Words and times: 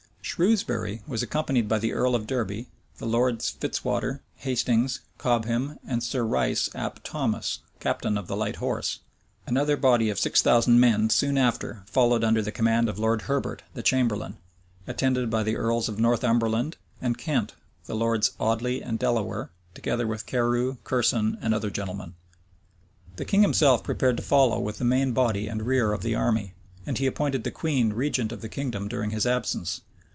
Shrewsbury 0.23 1.01
was 1.05 1.21
accompanied 1.21 1.67
by 1.67 1.77
the 1.79 1.91
earl 1.91 2.15
of 2.15 2.25
Derby, 2.25 2.69
the 2.99 3.05
lords 3.05 3.49
Fitzwater, 3.49 4.21
Hastings, 4.37 5.01
Cobham, 5.17 5.77
and 5.85 6.01
Sir 6.01 6.23
Rice 6.23 6.69
ap 6.73 7.03
Thomas, 7.03 7.59
captain 7.81 8.17
of 8.17 8.27
the 8.27 8.37
light 8.37 8.55
horse. 8.57 8.99
Another 9.45 9.75
body 9.75 10.09
of 10.09 10.17
six 10.17 10.41
thousand 10.41 10.79
men 10.79 11.09
soon 11.09 11.37
after 11.37 11.83
followed 11.85 12.23
under 12.23 12.41
the 12.41 12.51
command 12.51 12.87
of 12.87 12.97
Lord 12.97 13.23
Herbert 13.23 13.63
the 13.73 13.83
chamberlain, 13.83 14.37
attended 14.87 15.29
by 15.29 15.43
the 15.43 15.57
earls 15.57 15.89
of 15.89 15.99
Northumberland 15.99 16.77
and 17.01 17.17
Kent, 17.17 17.53
the 17.85 17.95
lords 17.95 18.31
Audley 18.39 18.81
and 18.81 18.97
Delawar, 18.97 19.49
together 19.73 20.07
with 20.07 20.25
Carew, 20.25 20.77
Curson, 20.85 21.39
and 21.41 21.53
other 21.53 21.69
gentlemen. 21.71 22.13
The 23.17 23.25
king 23.25 23.41
himself 23.41 23.83
prepared 23.83 24.15
to 24.15 24.23
follow 24.23 24.61
with 24.61 24.77
the 24.77 24.85
main 24.85 25.11
body 25.11 25.49
and 25.49 25.63
rear 25.67 25.91
of 25.91 26.03
the 26.03 26.15
army; 26.15 26.53
and 26.85 26.97
he 26.99 27.05
appointed 27.05 27.43
the 27.43 27.51
queen 27.51 27.91
regent 27.91 28.31
of 28.31 28.39
the 28.39 28.49
kingdom 28.49 28.87
during 28.87 29.09
his 29.09 29.25
absence. 29.27 29.81